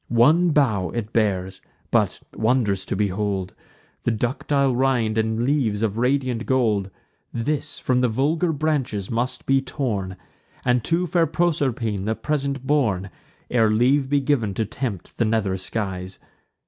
[0.07, 3.53] One bough it bears; but wondrous to behold!
[4.01, 6.89] The ductile rind and leaves of radiant gold:
[7.31, 10.15] This from the vulgar branches must be torn,
[10.65, 13.11] And to fair Proserpine the present borne,
[13.51, 16.17] Ere leave be giv'n to tempt the nether skies.